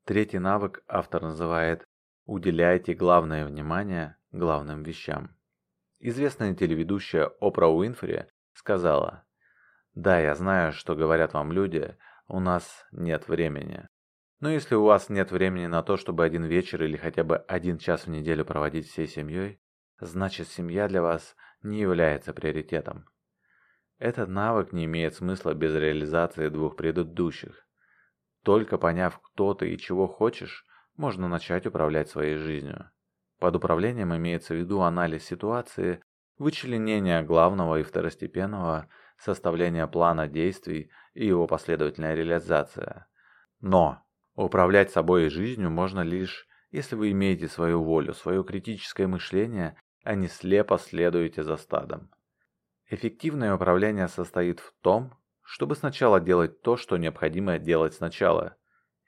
Третий 0.05 0.39
навык 0.39 0.83
автор 0.87 1.21
называет 1.21 1.83
«Уделяйте 2.27 2.93
главное 2.93 3.45
внимание 3.45 4.17
главным 4.33 4.83
вещам». 4.83 5.33
Известная 5.99 6.53
телеведущая 6.53 7.31
Опра 7.39 7.69
Уинфри 7.69 8.25
сказала 8.53 9.23
«Да, 9.95 10.19
я 10.19 10.35
знаю, 10.35 10.73
что 10.73 10.93
говорят 10.93 11.31
вам 11.31 11.53
люди, 11.53 11.95
у 12.27 12.41
нас 12.41 12.85
нет 12.91 13.29
времени. 13.29 13.87
Но 14.41 14.49
если 14.49 14.75
у 14.75 14.83
вас 14.83 15.07
нет 15.07 15.31
времени 15.31 15.67
на 15.67 15.83
то, 15.83 15.95
чтобы 15.95 16.25
один 16.25 16.43
вечер 16.43 16.83
или 16.83 16.97
хотя 16.97 17.23
бы 17.23 17.37
один 17.37 17.77
час 17.77 18.07
в 18.07 18.09
неделю 18.09 18.43
проводить 18.43 18.89
всей 18.89 19.07
семьей, 19.07 19.61
значит 20.01 20.49
семья 20.49 20.89
для 20.89 21.01
вас 21.01 21.33
не 21.63 21.79
является 21.79 22.33
приоритетом. 22.33 23.05
Этот 23.99 24.27
навык 24.27 24.73
не 24.73 24.83
имеет 24.83 25.15
смысла 25.15 25.53
без 25.53 25.73
реализации 25.73 26.49
двух 26.49 26.75
предыдущих. 26.75 27.65
Только 28.43 28.77
поняв, 28.77 29.17
кто 29.21 29.53
ты 29.53 29.73
и 29.73 29.77
чего 29.77 30.07
хочешь, 30.07 30.65
можно 30.97 31.27
начать 31.27 31.65
управлять 31.65 32.09
своей 32.09 32.35
жизнью. 32.35 32.91
Под 33.39 33.55
управлением 33.55 34.15
имеется 34.15 34.53
в 34.53 34.57
виду 34.57 34.81
анализ 34.81 35.23
ситуации, 35.23 36.01
вычленение 36.37 37.21
главного 37.21 37.79
и 37.79 37.83
второстепенного, 37.83 38.89
составление 39.17 39.87
плана 39.87 40.27
действий 40.27 40.91
и 41.13 41.25
его 41.25 41.47
последовательная 41.47 42.15
реализация. 42.15 43.07
Но 43.59 44.03
управлять 44.35 44.91
собой 44.91 45.25
и 45.25 45.29
жизнью 45.29 45.69
можно 45.69 46.01
лишь, 46.01 46.47
если 46.71 46.95
вы 46.95 47.11
имеете 47.11 47.47
свою 47.47 47.83
волю, 47.83 48.13
свое 48.13 48.43
критическое 48.43 49.07
мышление, 49.07 49.77
а 50.03 50.15
не 50.15 50.27
слепо 50.27 50.77
следуете 50.77 51.43
за 51.43 51.57
стадом. 51.57 52.11
Эффективное 52.89 53.53
управление 53.53 54.07
состоит 54.07 54.59
в 54.59 54.73
том, 54.81 55.13
чтобы 55.41 55.75
сначала 55.75 56.19
делать 56.19 56.61
то, 56.61 56.77
что 56.77 56.97
необходимо 56.97 57.57
делать 57.57 57.93
сначала. 57.93 58.55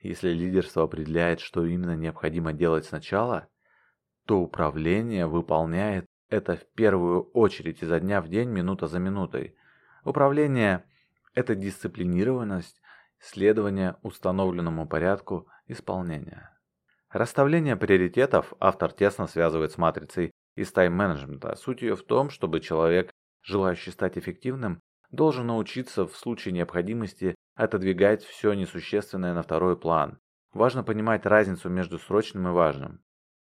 Если 0.01 0.29
лидерство 0.29 0.83
определяет, 0.83 1.39
что 1.39 1.65
именно 1.65 1.95
необходимо 1.95 2.53
делать 2.53 2.85
сначала, 2.85 3.47
то 4.25 4.39
управление 4.39 5.27
выполняет 5.27 6.05
это 6.29 6.55
в 6.55 6.65
первую 6.73 7.23
очередь 7.31 7.81
изо 7.81 7.99
дня 7.99 8.21
в 8.21 8.29
день, 8.29 8.49
минута 8.49 8.87
за 8.87 8.99
минутой. 8.99 9.55
Управление– 10.03 10.85
это 11.33 11.55
дисциплинированность, 11.55 12.79
следование 13.19 13.97
установленному 14.03 14.87
порядку 14.87 15.47
исполнения. 15.67 16.55
Расставление 17.09 17.75
приоритетов 17.75 18.53
автор 18.59 18.93
тесно 18.93 19.27
связывает 19.27 19.71
с 19.71 19.77
матрицей 19.77 20.31
из 20.55 20.71
тайм-менеджмента. 20.71 21.55
Суть 21.55 21.81
ее 21.81 21.95
в 21.95 22.03
том, 22.03 22.29
чтобы 22.29 22.59
человек 22.59 23.11
желающий 23.41 23.91
стать 23.91 24.17
эффективным, 24.17 24.81
должен 25.11 25.47
научиться 25.47 26.05
в 26.05 26.15
случае 26.15 26.53
необходимости 26.53 27.35
отодвигать 27.59 28.23
все 28.23 28.53
несущественное 28.53 29.33
на 29.33 29.43
второй 29.43 29.77
план. 29.77 30.17
Важно 30.53 30.81
понимать 30.81 31.25
разницу 31.25 31.67
между 31.69 31.99
срочным 31.99 32.47
и 32.47 32.51
важным. 32.51 33.03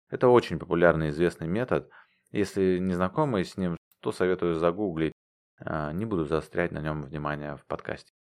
Это 0.10 0.28
очень 0.30 0.60
популярный 0.60 1.10
известный 1.10 1.48
метод. 1.48 1.90
Если 2.30 2.78
не 2.78 2.94
знакомы 2.94 3.44
с 3.44 3.58
ним, 3.58 3.78
то 4.02 4.12
советую 4.12 4.54
загуглить. 4.54 5.12
А, 5.60 5.92
не 5.92 6.06
буду 6.06 6.26
заострять 6.26 6.72
на 6.72 6.82
нем 6.82 7.02
внимание 7.02 7.58
в 7.58 7.66
подкасте. 7.66 8.12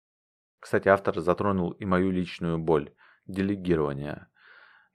Кстати, 0.59 0.89
автор 0.89 1.21
затронул 1.21 1.73
и 1.73 1.85
мою 1.85 2.11
личную 2.11 2.59
боль– 2.59 2.95
делегирование. 3.27 4.29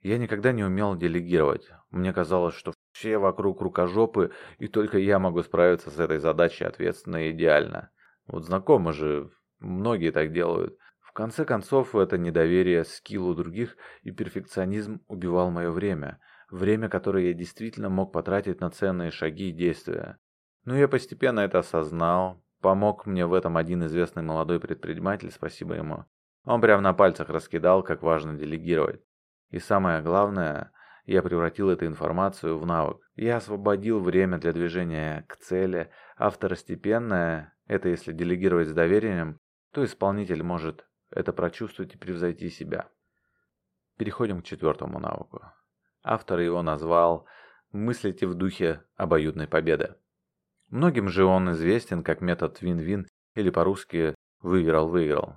Я 0.00 0.18
никогда 0.18 0.50
не 0.50 0.64
умел 0.64 0.96
делегировать. 0.96 1.70
Мне 1.90 2.12
казалось, 2.12 2.56
что 2.56 2.72
все 2.90 3.18
вокруг 3.18 3.60
рукожопы, 3.60 4.32
и 4.58 4.66
только 4.66 4.98
я 4.98 5.20
могу 5.20 5.40
справиться 5.44 5.90
с 5.90 6.00
этой 6.00 6.18
задачей 6.18 6.64
ответственно 6.64 7.28
и 7.28 7.30
идеально. 7.30 7.90
Вот 8.26 8.44
знакомы 8.44 8.92
же, 8.92 9.30
многие 9.60 10.10
так 10.10 10.32
делают. 10.32 10.76
В 11.00 11.12
конце 11.12 11.44
концов, 11.44 11.94
это 11.94 12.18
недоверие 12.18 12.84
скиллу 12.84 13.34
других 13.34 13.76
и 14.02 14.10
перфекционизм 14.10 15.00
убивал 15.08 15.50
мое 15.50 15.70
время. 15.70 16.18
Время, 16.50 16.88
которое 16.88 17.28
я 17.28 17.34
действительно 17.34 17.88
мог 17.88 18.12
потратить 18.12 18.60
на 18.60 18.70
ценные 18.70 19.10
шаги 19.10 19.50
и 19.50 19.52
действия. 19.52 20.18
Но 20.64 20.76
я 20.76 20.88
постепенно 20.88 21.40
это 21.40 21.60
осознал. 21.60 22.44
Помог 22.60 23.06
мне 23.06 23.26
в 23.26 23.32
этом 23.32 23.56
один 23.56 23.84
известный 23.86 24.22
молодой 24.22 24.60
предприниматель, 24.60 25.30
спасибо 25.30 25.74
ему. 25.74 26.04
Он 26.44 26.60
прямо 26.60 26.82
на 26.82 26.92
пальцах 26.92 27.28
раскидал, 27.28 27.82
как 27.82 28.02
важно 28.02 28.34
делегировать. 28.34 29.02
И 29.50 29.58
самое 29.58 30.02
главное, 30.02 30.72
я 31.06 31.22
превратил 31.22 31.70
эту 31.70 31.86
информацию 31.86 32.58
в 32.58 32.66
навык. 32.66 32.98
Я 33.16 33.38
освободил 33.38 34.00
время 34.00 34.38
для 34.38 34.52
движения 34.52 35.24
к 35.28 35.36
цели, 35.36 35.90
а 36.16 36.30
второстепенное– 36.30 37.54
это 37.66 37.88
если 37.88 38.12
делегировать 38.12 38.68
с 38.68 38.72
доверием, 38.72 39.40
то 39.72 39.84
исполнитель 39.84 40.42
может 40.42 40.86
это 41.10 41.32
прочувствовать 41.32 41.94
и 41.94 41.98
превзойти 41.98 42.50
себя. 42.50 42.88
Переходим 43.96 44.42
к 44.42 44.44
четвертому 44.44 44.98
навыку. 44.98 45.42
Автор 46.02 46.40
его 46.40 46.62
назвал 46.62 47.26
«Мыслите 47.72 48.26
в 48.26 48.34
духе 48.34 48.82
обоюдной 48.96 49.46
победы». 49.46 49.96
Многим 50.68 51.08
же 51.08 51.24
он 51.24 51.52
известен 51.52 52.02
как 52.02 52.20
метод 52.20 52.62
вин-вин 52.62 53.06
или 53.34 53.50
по-русски 53.50 54.14
«выиграл-выиграл». 54.40 55.36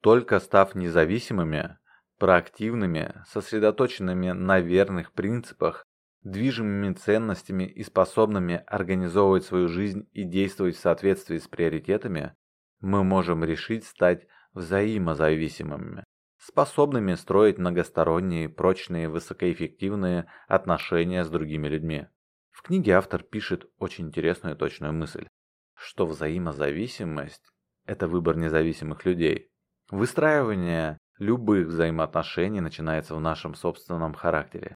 Только 0.00 0.38
став 0.38 0.74
независимыми, 0.74 1.78
проактивными, 2.18 3.22
сосредоточенными 3.26 4.30
на 4.30 4.60
верных 4.60 5.12
принципах, 5.12 5.84
движимыми 6.22 6.92
ценностями 6.94 7.64
и 7.64 7.82
способными 7.82 8.62
организовывать 8.66 9.44
свою 9.44 9.68
жизнь 9.68 10.08
и 10.12 10.24
действовать 10.24 10.76
в 10.76 10.80
соответствии 10.80 11.38
с 11.38 11.48
приоритетами, 11.48 12.36
мы 12.80 13.04
можем 13.04 13.44
решить 13.44 13.84
стать 13.84 14.26
взаимозависимыми, 14.54 16.04
способными 16.38 17.14
строить 17.14 17.58
многосторонние, 17.58 18.48
прочные, 18.48 19.08
высокоэффективные 19.08 20.26
отношения 20.48 21.24
с 21.24 21.30
другими 21.30 21.68
людьми. 21.68 22.06
В 22.50 22.62
книге 22.62 22.92
автор 22.92 23.22
пишет 23.22 23.70
очень 23.78 24.06
интересную 24.06 24.54
и 24.54 24.58
точную 24.58 24.92
мысль, 24.92 25.26
что 25.74 26.06
взаимозависимость– 26.06 27.48
это 27.86 28.08
выбор 28.08 28.36
независимых 28.36 29.04
людей. 29.04 29.50
Выстраивание 29.90 30.98
любых 31.18 31.68
взаимоотношений 31.68 32.60
начинается 32.60 33.14
в 33.14 33.20
нашем 33.20 33.54
собственном 33.54 34.14
характере. 34.14 34.74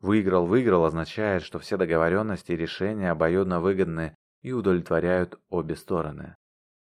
Выиграл-выиграл 0.00 0.84
означает, 0.84 1.42
что 1.42 1.58
все 1.58 1.76
договоренности 1.76 2.52
и 2.52 2.56
решения 2.56 3.10
обоюдно 3.10 3.60
выгодны 3.60 4.14
и 4.42 4.52
удовлетворяют 4.52 5.40
обе 5.48 5.76
стороны. 5.76 6.36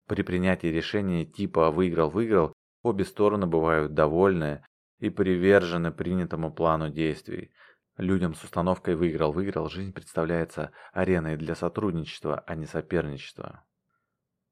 При 0.07 0.21
принятии 0.21 0.67
решения 0.67 1.25
типа 1.25 1.71
«выиграл-выиграл» 1.71 2.53
обе 2.81 3.05
стороны 3.05 3.47
бывают 3.47 3.93
довольны 3.93 4.65
и 4.99 5.09
привержены 5.09 5.91
принятому 5.91 6.53
плану 6.53 6.89
действий. 6.89 7.51
Людям 7.97 8.33
с 8.33 8.43
установкой 8.43 8.95
«выиграл-выиграл» 8.95 9.69
жизнь 9.69 9.93
представляется 9.93 10.71
ареной 10.91 11.37
для 11.37 11.55
сотрудничества, 11.55 12.43
а 12.45 12.55
не 12.55 12.65
соперничества. 12.65 13.63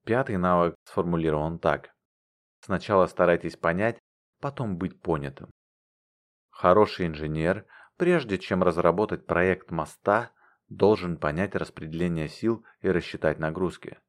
Пятый 0.06 0.38
навык 0.38 0.76
сформулирован 0.86 1.60
так. 1.60 1.92
Сначала 2.62 3.08
старайтесь 3.08 3.58
понять, 3.58 4.00
потом 4.40 4.78
быть 4.78 5.02
понятым. 5.02 5.50
Хороший 6.50 7.08
инженер, 7.08 7.66
прежде 7.98 8.38
чем 8.38 8.64
разработать 8.64 9.26
проект 9.26 9.72
моста, 9.72 10.32
должен 10.70 11.18
понять 11.18 11.56
распределение 11.56 12.30
сил 12.30 12.64
и 12.82 12.90
рассчитать 12.90 13.40
нагрузки. 13.40 14.00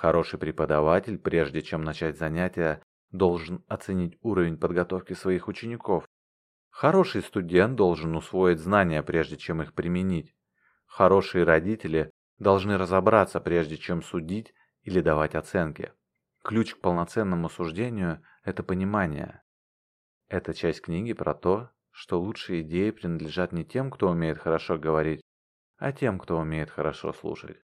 Хороший 0.00 0.38
преподаватель, 0.38 1.18
прежде 1.18 1.60
чем 1.60 1.84
начать 1.84 2.16
занятия, 2.16 2.82
должен 3.10 3.62
оценить 3.68 4.16
уровень 4.22 4.56
подготовки 4.56 5.12
своих 5.12 5.46
учеников. 5.46 6.06
Хороший 6.70 7.20
студент 7.20 7.76
должен 7.76 8.16
усвоить 8.16 8.60
знания, 8.60 9.02
прежде 9.02 9.36
чем 9.36 9.60
их 9.60 9.74
применить. 9.74 10.34
Хорошие 10.86 11.44
родители 11.44 12.10
должны 12.38 12.78
разобраться, 12.78 13.40
прежде 13.40 13.76
чем 13.76 14.00
судить 14.00 14.54
или 14.84 15.02
давать 15.02 15.34
оценки. 15.34 15.92
Ключ 16.42 16.76
к 16.76 16.80
полноценному 16.80 17.50
суждению– 17.50 18.24
это 18.42 18.62
понимание. 18.62 19.42
Эта 20.28 20.54
часть 20.54 20.80
книги 20.80 21.12
про 21.12 21.34
то, 21.34 21.68
что 21.90 22.18
лучшие 22.18 22.62
идеи 22.62 22.90
принадлежат 22.90 23.52
не 23.52 23.66
тем, 23.66 23.90
кто 23.90 24.08
умеет 24.08 24.38
хорошо 24.38 24.78
говорить, 24.78 25.20
а 25.76 25.92
тем, 25.92 26.18
кто 26.18 26.38
умеет 26.38 26.70
хорошо 26.70 27.12
слушать. 27.12 27.60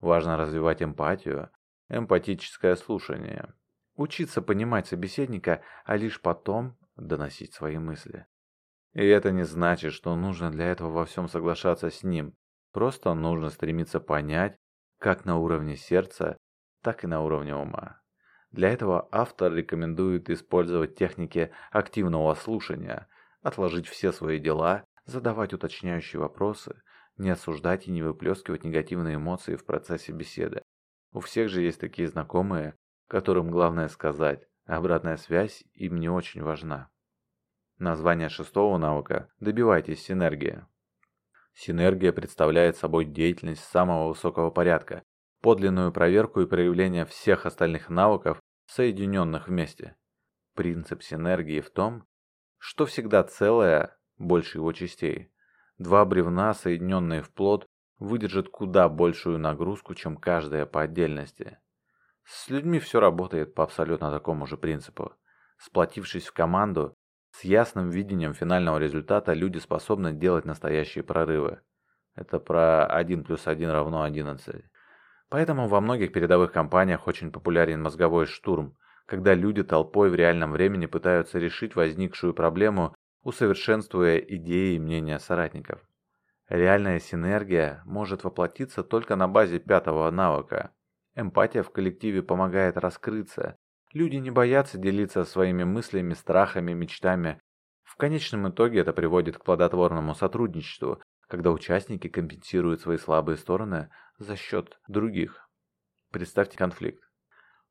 Важно 0.00 0.38
развивать 0.38 0.82
эмпатию, 0.82 1.50
эмпатическое 1.88 2.76
слушание. 2.76 3.52
Учиться 3.94 4.42
понимать 4.42 4.86
собеседника, 4.86 5.62
а 5.84 5.96
лишь 5.96 6.20
потом 6.20 6.76
доносить 6.96 7.54
свои 7.54 7.78
мысли. 7.78 8.26
И 8.92 9.04
это 9.04 9.32
не 9.32 9.44
значит, 9.44 9.92
что 9.92 10.14
нужно 10.16 10.50
для 10.50 10.66
этого 10.66 10.90
во 10.90 11.04
всем 11.04 11.28
соглашаться 11.28 11.90
с 11.90 12.02
ним. 12.02 12.34
Просто 12.72 13.12
нужно 13.14 13.50
стремиться 13.50 14.00
понять, 14.00 14.56
как 14.98 15.24
на 15.24 15.36
уровне 15.38 15.76
сердца, 15.76 16.36
так 16.82 17.04
и 17.04 17.06
на 17.06 17.20
уровне 17.20 17.54
ума. 17.54 18.00
Для 18.50 18.70
этого 18.70 19.08
автор 19.10 19.52
рекомендует 19.52 20.30
использовать 20.30 20.94
техники 20.94 21.50
активного 21.72 22.34
слушания, 22.34 23.08
отложить 23.42 23.88
все 23.88 24.12
свои 24.12 24.38
дела, 24.38 24.84
задавать 25.06 25.52
уточняющие 25.52 26.20
вопросы, 26.20 26.80
не 27.16 27.30
осуждать 27.30 27.88
и 27.88 27.90
не 27.90 28.02
выплескивать 28.02 28.64
негативные 28.64 29.16
эмоции 29.16 29.56
в 29.56 29.64
процессе 29.64 30.12
беседы. 30.12 30.62
У 31.14 31.20
всех 31.20 31.48
же 31.48 31.62
есть 31.62 31.78
такие 31.80 32.08
знакомые, 32.08 32.76
которым 33.06 33.48
главное 33.48 33.86
сказать, 33.86 34.48
обратная 34.66 35.16
связь 35.16 35.62
им 35.74 36.00
не 36.00 36.08
очень 36.08 36.42
важна. 36.42 36.90
Название 37.78 38.28
шестого 38.28 38.78
навыка 38.78 39.30
«Добивайтесь 39.38 40.02
синергии». 40.02 40.66
Синергия 41.52 42.12
представляет 42.12 42.76
собой 42.76 43.04
деятельность 43.04 43.62
самого 43.62 44.08
высокого 44.08 44.50
порядка, 44.50 45.04
подлинную 45.40 45.92
проверку 45.92 46.40
и 46.40 46.48
проявление 46.48 47.04
всех 47.04 47.46
остальных 47.46 47.88
навыков, 47.88 48.40
соединенных 48.66 49.46
вместе. 49.46 49.94
Принцип 50.56 51.04
синергии 51.04 51.60
в 51.60 51.70
том, 51.70 52.08
что 52.58 52.86
всегда 52.86 53.22
целое 53.22 53.96
больше 54.18 54.58
его 54.58 54.72
частей. 54.72 55.32
Два 55.78 56.04
бревна, 56.04 56.54
соединенные 56.54 57.22
в 57.22 57.30
плод, 57.32 57.68
выдержат 57.98 58.48
куда 58.48 58.88
большую 58.88 59.38
нагрузку, 59.38 59.94
чем 59.94 60.16
каждая 60.16 60.66
по 60.66 60.82
отдельности. 60.82 61.58
С 62.24 62.48
людьми 62.48 62.78
все 62.78 63.00
работает 63.00 63.54
по 63.54 63.62
абсолютно 63.62 64.10
такому 64.10 64.46
же 64.46 64.56
принципу. 64.56 65.12
Сплотившись 65.58 66.26
в 66.26 66.32
команду, 66.32 66.94
с 67.30 67.44
ясным 67.44 67.90
видением 67.90 68.32
финального 68.32 68.78
результата 68.78 69.32
люди 69.32 69.58
способны 69.58 70.12
делать 70.12 70.44
настоящие 70.44 71.04
прорывы. 71.04 71.60
Это 72.14 72.38
про 72.38 72.86
1 72.86 73.24
плюс 73.24 73.46
1 73.46 73.70
равно 73.70 74.02
11. 74.02 74.64
Поэтому 75.28 75.68
во 75.68 75.80
многих 75.80 76.12
передовых 76.12 76.52
компаниях 76.52 77.08
очень 77.08 77.32
популярен 77.32 77.82
мозговой 77.82 78.26
штурм, 78.26 78.76
когда 79.06 79.34
люди 79.34 79.62
толпой 79.62 80.10
в 80.10 80.14
реальном 80.14 80.52
времени 80.52 80.86
пытаются 80.86 81.38
решить 81.38 81.74
возникшую 81.74 82.34
проблему, 82.34 82.94
усовершенствуя 83.22 84.18
идеи 84.18 84.76
и 84.76 84.78
мнения 84.78 85.18
соратников. 85.18 85.80
Реальная 86.54 87.00
синергия 87.00 87.82
может 87.84 88.22
воплотиться 88.22 88.84
только 88.84 89.16
на 89.16 89.26
базе 89.26 89.58
пятого 89.58 90.08
навыка. 90.12 90.72
Эмпатия 91.16 91.64
в 91.64 91.72
коллективе 91.72 92.22
помогает 92.22 92.76
раскрыться. 92.76 93.56
Люди 93.92 94.18
не 94.18 94.30
боятся 94.30 94.78
делиться 94.78 95.24
своими 95.24 95.64
мыслями, 95.64 96.14
страхами, 96.14 96.72
мечтами. 96.72 97.40
В 97.82 97.96
конечном 97.96 98.48
итоге 98.48 98.78
это 98.78 98.92
приводит 98.92 99.36
к 99.36 99.44
плодотворному 99.44 100.14
сотрудничеству, 100.14 101.02
когда 101.26 101.50
участники 101.50 102.06
компенсируют 102.06 102.80
свои 102.80 102.98
слабые 102.98 103.36
стороны 103.36 103.90
за 104.18 104.36
счет 104.36 104.78
других. 104.86 105.50
Представьте 106.12 106.56
конфликт. 106.56 107.02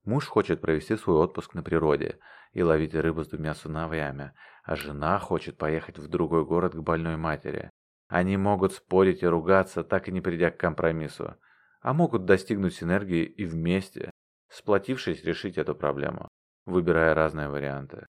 Муж 0.04 0.28
хочет 0.28 0.60
провести 0.60 0.98
свой 0.98 1.20
отпуск 1.20 1.54
на 1.54 1.64
природе 1.64 2.20
и 2.52 2.62
ловить 2.62 2.96
рыбу 2.96 3.24
с 3.24 3.30
двумя 3.30 3.54
сыновьями, 3.54 4.34
а 4.66 4.76
жена 4.76 5.20
хочет 5.20 5.58
поехать 5.58 6.00
в 6.00 6.10
другой 6.10 6.44
город 6.44 6.74
к 6.74 6.82
больной 6.82 7.16
матери. 7.16 7.72
Они 8.14 8.38
могут 8.38 8.74
спорить 8.74 9.24
и 9.24 9.26
ругаться, 9.26 9.84
так 9.84 10.08
и 10.08 10.12
не 10.12 10.22
придя 10.22 10.52
к 10.52 10.60
компромиссу, 10.60 11.36
а 11.82 11.94
могут 11.94 12.26
достигнуть 12.26 12.76
синергии 12.76 13.24
и 13.24 13.44
вместе, 13.44 14.12
сплотившись, 14.50 15.24
решить 15.24 15.58
эту 15.58 15.74
проблему, 15.74 16.28
выбирая 16.68 17.16
разные 17.16 17.50
варианты. 17.50 18.06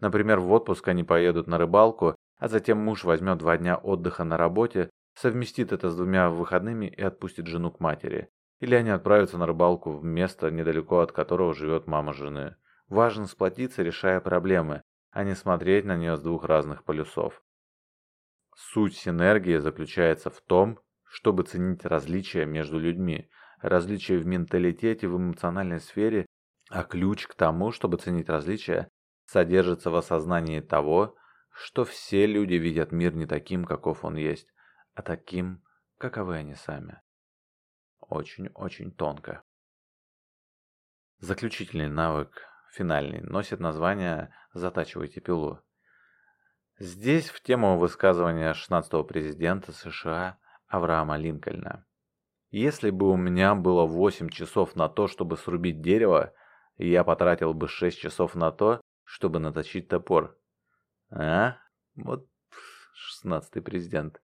Например, 0.00 0.40
в 0.40 0.50
отпуск 0.50 0.88
они 0.88 1.04
поедут 1.04 1.46
на 1.46 1.56
рыбалку, 1.56 2.16
а 2.36 2.48
затем 2.48 2.78
муж 2.78 3.04
возьмет 3.04 3.38
два 3.38 3.56
дня 3.56 3.76
отдыха 3.76 4.24
на 4.24 4.36
работе, 4.36 4.90
совместит 5.14 5.70
это 5.70 5.88
с 5.88 5.94
двумя 5.94 6.30
выходными 6.30 6.86
и 6.86 7.00
отпустит 7.00 7.46
жену 7.46 7.70
к 7.70 7.78
матери. 7.78 8.30
Или 8.58 8.74
они 8.74 8.90
отправятся 8.90 9.38
на 9.38 9.46
рыбалку 9.46 9.92
в 9.92 10.02
место, 10.02 10.50
недалеко 10.50 10.98
от 10.98 11.12
которого 11.12 11.54
живет 11.54 11.86
мама 11.86 12.12
жены. 12.12 12.56
Важно 12.88 13.26
сплотиться, 13.26 13.84
решая 13.84 14.20
проблемы, 14.20 14.82
а 15.12 15.22
не 15.22 15.36
смотреть 15.36 15.84
на 15.84 15.96
нее 15.96 16.16
с 16.16 16.20
двух 16.20 16.44
разных 16.44 16.82
полюсов. 16.82 17.40
Суть 18.56 18.96
синергии 18.96 19.58
заключается 19.58 20.30
в 20.30 20.40
том, 20.40 20.78
чтобы 21.04 21.42
ценить 21.44 21.84
различия 21.84 22.44
между 22.44 22.78
людьми, 22.78 23.28
различия 23.60 24.18
в 24.18 24.26
менталитете, 24.26 25.08
в 25.08 25.16
эмоциональной 25.16 25.80
сфере, 25.80 26.26
а 26.70 26.84
ключ 26.84 27.26
к 27.26 27.34
тому, 27.34 27.72
чтобы 27.72 27.98
ценить 27.98 28.28
различия, 28.28 28.88
содержится 29.26 29.90
в 29.90 29.96
осознании 29.96 30.60
того, 30.60 31.16
что 31.50 31.84
все 31.84 32.26
люди 32.26 32.54
видят 32.54 32.92
мир 32.92 33.14
не 33.14 33.26
таким, 33.26 33.64
каков 33.64 34.04
он 34.04 34.16
есть, 34.16 34.48
а 34.94 35.02
таким, 35.02 35.62
каковы 35.98 36.36
они 36.36 36.54
сами. 36.54 37.00
Очень-очень 38.00 38.92
тонко. 38.92 39.42
Заключительный 41.18 41.88
навык, 41.88 42.42
финальный, 42.72 43.20
носит 43.22 43.60
название 43.60 44.34
«Затачивайте 44.52 45.20
пилу». 45.20 45.60
Здесь 46.80 47.30
в 47.30 47.40
тему 47.40 47.78
высказывания 47.78 48.52
16-го 48.52 49.04
президента 49.04 49.70
США 49.70 50.38
Авраама 50.66 51.16
Линкольна. 51.16 51.86
Если 52.50 52.90
бы 52.90 53.10
у 53.10 53.16
меня 53.16 53.54
было 53.54 53.86
8 53.86 54.28
часов 54.28 54.74
на 54.74 54.88
то, 54.88 55.06
чтобы 55.06 55.36
срубить 55.36 55.80
дерево, 55.80 56.32
я 56.76 57.04
потратил 57.04 57.54
бы 57.54 57.68
6 57.68 57.96
часов 57.96 58.34
на 58.34 58.50
то, 58.50 58.80
чтобы 59.04 59.38
наточить 59.38 59.86
топор. 59.86 60.36
А? 61.10 61.58
Вот 61.94 62.26
16-й 63.24 63.62
президент. 63.62 64.20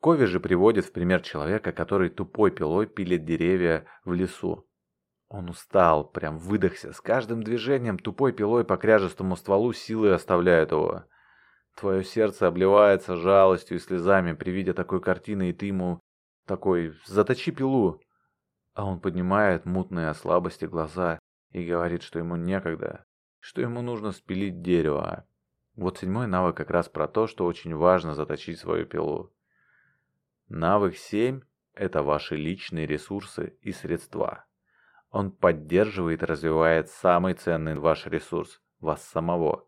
Кови 0.00 0.24
же 0.24 0.40
приводит 0.40 0.86
в 0.86 0.92
пример 0.92 1.22
человека, 1.22 1.70
который 1.70 2.10
тупой 2.10 2.50
пилой 2.50 2.88
пилит 2.88 3.24
деревья 3.24 3.86
в 4.04 4.12
лесу. 4.12 4.68
Он 5.28 5.50
устал, 5.50 6.08
прям 6.10 6.38
выдохся. 6.38 6.92
С 6.92 7.00
каждым 7.00 7.44
движением 7.44 7.96
тупой 7.96 8.32
пилой 8.32 8.64
по 8.64 8.76
кряжестому 8.76 9.36
стволу 9.36 9.72
силы 9.72 10.12
оставляют 10.12 10.72
его. 10.72 11.04
Твое 11.78 12.02
сердце 12.02 12.48
обливается 12.48 13.14
жалостью 13.14 13.76
и 13.76 13.80
слезами 13.80 14.32
при 14.32 14.50
виде 14.50 14.72
такой 14.72 15.00
картины, 15.00 15.50
и 15.50 15.52
ты 15.52 15.66
ему 15.66 16.00
такой 16.44 16.92
«заточи 17.06 17.52
пилу». 17.52 18.02
А 18.74 18.84
он 18.84 18.98
поднимает 18.98 19.64
мутные 19.64 20.08
от 20.08 20.16
слабости 20.16 20.64
глаза 20.64 21.20
и 21.52 21.64
говорит, 21.64 22.02
что 22.02 22.18
ему 22.18 22.34
некогда, 22.34 23.04
что 23.38 23.60
ему 23.60 23.80
нужно 23.80 24.10
спилить 24.10 24.60
дерево. 24.60 25.24
Вот 25.76 25.98
седьмой 25.98 26.26
навык 26.26 26.56
как 26.56 26.70
раз 26.70 26.88
про 26.88 27.06
то, 27.06 27.28
что 27.28 27.46
очень 27.46 27.76
важно 27.76 28.14
заточить 28.14 28.58
свою 28.58 28.84
пилу. 28.84 29.32
Навык 30.48 30.96
7– 30.96 31.42
это 31.74 32.02
ваши 32.02 32.34
личные 32.34 32.86
ресурсы 32.86 33.56
и 33.60 33.70
средства. 33.70 34.46
Он 35.10 35.30
поддерживает 35.30 36.24
и 36.24 36.26
развивает 36.26 36.88
самый 36.90 37.34
ценный 37.34 37.78
ваш 37.78 38.06
ресурс– 38.06 38.60
вас 38.80 39.04
самого 39.04 39.64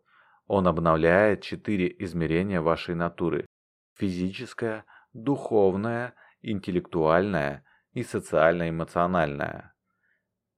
он 0.51 0.67
обновляет 0.67 1.43
четыре 1.43 1.95
измерения 1.99 2.59
вашей 2.59 2.93
натуры– 2.93 3.45
физическое, 3.95 4.83
духовное, 5.13 6.13
интеллектуальное 6.41 7.63
и 7.93 8.03
социально-эмоциональное. 8.03 9.73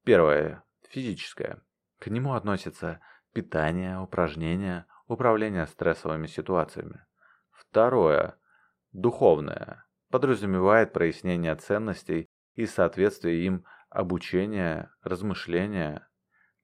Первое– 0.04 0.64
физическое. 0.90 1.62
К 2.00 2.08
нему 2.08 2.34
относятся 2.34 3.02
питание, 3.34 4.00
упражнения, 4.00 4.88
управление 5.06 5.68
стрессовыми 5.68 6.26
ситуациями. 6.26 7.06
Второе– 7.52 8.40
духовное. 8.94 9.86
Подразумевает 10.10 10.92
прояснение 10.92 11.54
ценностей 11.54 12.26
и 12.56 12.66
соответствие 12.66 13.46
им 13.46 13.64
обучение, 13.92 14.90
размышления. 15.04 16.10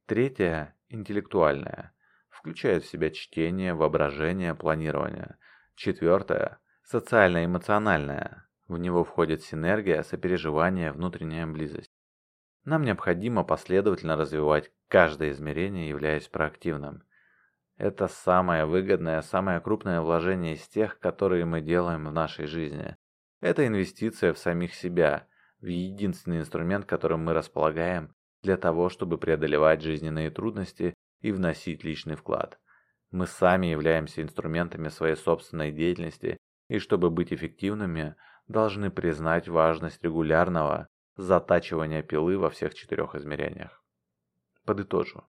Третье– 0.07 0.75
интеллектуальное– 0.89 1.93
включает 2.39 2.83
в 2.83 2.89
себя 2.89 3.11
чтение, 3.11 3.73
воображение, 3.73 4.55
планирование. 4.55 5.37
Четвертое– 5.75 6.59
социально-эмоциональное. 6.83 8.47
В 8.67 8.77
него 8.77 9.03
входит 9.03 9.43
синергия, 9.43 10.03
сопереживание, 10.03 10.91
внутренняя 10.91 11.45
близость. 11.47 11.91
Нам 12.63 12.83
необходимо 12.83 13.43
последовательно 13.43 14.15
развивать 14.15 14.71
каждое 14.87 15.31
измерение, 15.31 15.89
являясь 15.89 16.27
проактивным. 16.27 17.03
Это 17.77 18.07
самое 18.07 18.65
выгодное, 18.65 19.21
самое 19.21 19.59
крупное 19.59 20.01
вложение 20.01 20.55
из 20.55 20.67
тех, 20.67 20.99
которые 20.99 21.45
мы 21.45 21.61
делаем 21.61 22.07
в 22.07 22.11
нашей 22.11 22.45
жизни. 22.45 22.95
Это 23.41 23.65
инвестиция 23.65 24.33
в 24.33 24.37
самих 24.37 24.75
себя, 24.75 25.27
в 25.61 25.65
единственный 25.65 26.39
инструмент, 26.39 26.85
которым 26.85 27.23
мы 27.23 27.33
располагаем 27.33 28.13
для 28.43 28.57
того, 28.57 28.89
чтобы 28.89 29.17
преодолевать 29.17 29.81
жизненные 29.81 30.29
трудности 30.29 30.93
и 31.21 31.31
вносить 31.31 31.83
личный 31.83 32.15
вклад. 32.15 32.59
Мы 33.11 33.27
сами 33.27 33.67
являемся 33.67 34.21
инструментами 34.21 34.89
своей 34.89 35.15
собственной 35.15 35.71
деятельности, 35.71 36.37
и 36.67 36.79
чтобы 36.79 37.09
быть 37.09 37.33
эффективными, 37.33 38.15
должны 38.47 38.91
признать 38.91 39.47
важность 39.47 40.03
регулярного 40.03 40.87
затачивания 41.15 42.01
пилы 42.01 42.37
во 42.37 42.49
всех 42.49 42.73
четырех 42.73 43.15
измерениях. 43.15 43.83
Подытожу. 44.65 45.23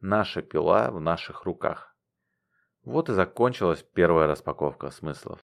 Наша 0.00 0.42
пила 0.42 0.90
в 0.90 1.00
наших 1.00 1.44
руках. 1.44 1.96
Вот 2.84 3.08
и 3.08 3.12
закончилась 3.12 3.82
первая 3.82 4.28
распаковка 4.28 4.90
смыслов. 4.90 5.40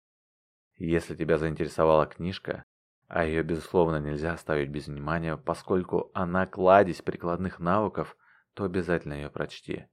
Если 0.75 1.15
тебя 1.15 1.37
заинтересовала 1.37 2.05
книжка, 2.05 2.63
а 3.07 3.25
ее, 3.25 3.43
безусловно, 3.43 3.99
нельзя 3.99 4.33
оставить 4.33 4.69
без 4.69 4.87
внимания, 4.87 5.35
поскольку 5.35 6.11
она 6.13 6.45
кладезь 6.45 7.01
прикладных 7.01 7.59
навыков, 7.59 8.15
то 8.59 8.65
обязательно 8.65 9.13
ее 9.13 9.29
прочти. 9.29 9.85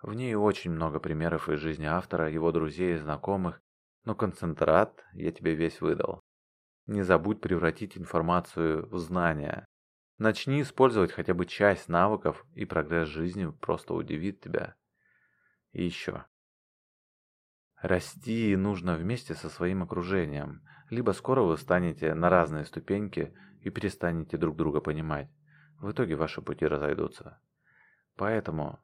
В 0.00 0.14
ней 0.14 0.34
очень 0.34 0.70
много 0.70 1.00
примеров 1.00 1.50
из 1.50 1.60
жизни 1.60 1.84
автора, 1.84 2.30
его 2.30 2.50
друзей 2.50 2.94
и 2.94 2.96
знакомых, 2.96 3.60
но 4.06 4.14
концентрат 4.14 5.04
я 5.12 5.30
тебе 5.32 5.54
весь 5.54 5.82
выдал. 5.82 6.22
Не 6.86 7.02
забудь 7.02 7.42
превратить 7.42 7.98
информацию 7.98 8.88
в 8.88 8.96
знания. 8.96 9.66
Начни 10.16 10.62
использовать 10.62 11.12
хотя 11.12 11.34
бы 11.34 11.44
часть 11.44 11.90
навыков, 11.90 12.46
и 12.54 12.64
прогресс 12.64 13.08
жизни 13.08 13.50
просто 13.60 13.92
удивит 13.92 14.40
тебя. 14.40 14.76
И 15.72 15.84
еще. 15.84 16.24
Расти 17.82 18.56
нужно 18.56 18.96
вместе 18.96 19.34
со 19.34 19.50
своим 19.50 19.82
окружением, 19.82 20.62
либо 20.88 21.10
скоро 21.10 21.42
вы 21.42 21.58
станете 21.58 22.14
на 22.14 22.30
разные 22.30 22.64
ступеньки 22.64 23.36
и 23.60 23.68
перестанете 23.68 24.38
друг 24.38 24.56
друга 24.56 24.80
понимать. 24.80 25.28
В 25.78 25.90
итоге 25.90 26.16
ваши 26.16 26.40
пути 26.40 26.66
разойдутся. 26.66 27.38
Поэтому 28.16 28.80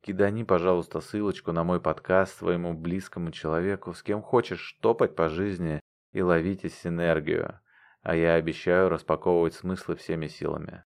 кидани, 0.00 0.44
пожалуйста, 0.44 1.00
ссылочку 1.00 1.52
на 1.52 1.62
мой 1.62 1.80
подкаст 1.80 2.36
своему 2.36 2.74
близкому 2.74 3.30
человеку, 3.30 3.92
с 3.92 4.02
кем 4.02 4.22
хочешь 4.22 4.78
топать 4.80 5.14
по 5.14 5.28
жизни 5.28 5.80
и 6.12 6.22
ловите 6.22 6.68
синергию, 6.68 7.60
а 8.02 8.16
я 8.16 8.34
обещаю 8.34 8.88
распаковывать 8.88 9.54
смыслы 9.54 9.96
всеми 9.96 10.26
силами. 10.26 10.84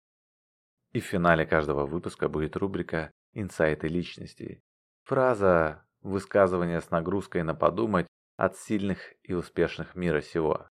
И 0.92 1.00
в 1.00 1.04
финале 1.04 1.46
каждого 1.46 1.86
выпуска 1.86 2.28
будет 2.28 2.56
рубрика 2.56 3.10
«Инсайты 3.32 3.88
личностей». 3.88 4.62
Фраза, 5.04 5.86
высказывание 6.00 6.80
с 6.80 6.90
нагрузкой 6.90 7.42
на 7.42 7.54
подумать 7.54 8.06
от 8.36 8.56
сильных 8.56 9.14
и 9.22 9.32
успешных 9.32 9.94
мира 9.94 10.20
сего. 10.20 10.68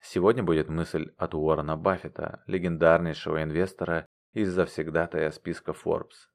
Сегодня 0.00 0.42
будет 0.42 0.68
мысль 0.68 1.12
от 1.16 1.34
Уоррена 1.34 1.76
Баффета, 1.76 2.42
легендарнейшего 2.46 3.42
инвестора 3.42 4.06
из 4.32 4.52
завсегдатая 4.52 5.30
списка 5.30 5.72
Forbes. 5.72 6.31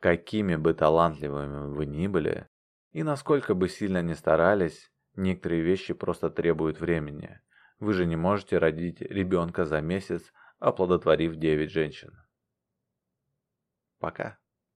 Какими 0.00 0.56
бы 0.56 0.74
талантливыми 0.74 1.74
вы 1.74 1.86
ни 1.86 2.06
были, 2.06 2.48
и 2.92 3.02
насколько 3.02 3.54
бы 3.54 3.68
сильно 3.68 4.02
ни 4.02 4.14
старались, 4.14 4.90
Некоторые 5.18 5.62
вещи 5.62 5.94
просто 5.94 6.30
требуют 6.30 6.78
времени. 6.78 7.40
Вы 7.80 7.92
же 7.92 8.06
не 8.06 8.14
можете 8.14 8.56
родить 8.58 9.00
ребенка 9.00 9.64
за 9.64 9.80
месяц, 9.80 10.32
оплодотворив 10.60 11.34
9 11.34 11.72
женщин. 11.72 12.16
Пока. 13.98 14.38